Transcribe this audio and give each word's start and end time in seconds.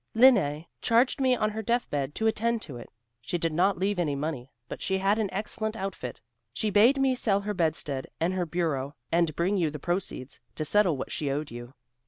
Lene 0.15 0.65
charged 0.81 1.21
me 1.21 1.35
on 1.35 1.51
her 1.51 1.61
death 1.61 1.87
bed 1.91 2.15
to 2.15 2.25
attend 2.25 2.63
to 2.63 2.77
it. 2.77 2.89
She 3.21 3.37
did 3.37 3.53
not 3.53 3.77
leave 3.77 3.99
any 3.99 4.15
money, 4.15 4.51
but 4.67 4.81
she 4.81 4.97
had 4.97 5.19
an 5.19 5.29
excellent 5.31 5.77
outfit. 5.77 6.19
She 6.51 6.71
bade 6.71 6.97
me 6.99 7.13
sell 7.13 7.41
her 7.41 7.53
bedstead 7.53 8.07
and 8.19 8.33
her 8.33 8.47
bureau, 8.47 8.95
and 9.11 9.35
bring 9.35 9.57
you 9.57 9.69
the 9.69 9.77
proceeds, 9.77 10.39
to 10.55 10.65
settle 10.65 10.97
what 10.97 11.11
she 11.11 11.29
owed 11.29 11.51
you. 11.51 11.75